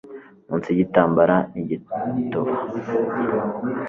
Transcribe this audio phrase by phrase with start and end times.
[0.47, 2.53] munsi yigitambara nigituba